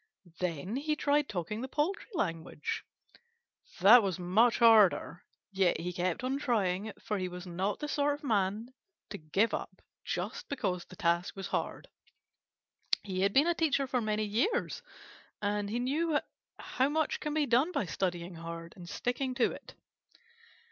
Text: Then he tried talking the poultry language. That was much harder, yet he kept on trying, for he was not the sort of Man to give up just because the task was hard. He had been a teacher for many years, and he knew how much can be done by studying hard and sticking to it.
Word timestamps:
Then 0.39 0.77
he 0.77 0.95
tried 0.95 1.29
talking 1.29 1.61
the 1.61 1.67
poultry 1.67 2.09
language. 2.15 2.83
That 3.81 4.01
was 4.01 4.17
much 4.17 4.57
harder, 4.57 5.23
yet 5.51 5.79
he 5.79 5.93
kept 5.93 6.23
on 6.23 6.39
trying, 6.39 6.91
for 6.99 7.19
he 7.19 7.27
was 7.27 7.45
not 7.45 7.77
the 7.77 7.87
sort 7.87 8.15
of 8.15 8.23
Man 8.23 8.73
to 9.11 9.19
give 9.19 9.53
up 9.53 9.79
just 10.03 10.49
because 10.49 10.85
the 10.85 10.95
task 10.95 11.35
was 11.35 11.49
hard. 11.49 11.87
He 13.03 13.19
had 13.21 13.31
been 13.31 13.45
a 13.45 13.53
teacher 13.53 13.85
for 13.85 14.01
many 14.01 14.23
years, 14.25 14.81
and 15.39 15.69
he 15.69 15.77
knew 15.77 16.19
how 16.57 16.89
much 16.89 17.19
can 17.19 17.35
be 17.35 17.45
done 17.45 17.71
by 17.71 17.85
studying 17.85 18.33
hard 18.33 18.73
and 18.75 18.89
sticking 18.89 19.35
to 19.35 19.51
it. 19.51 19.75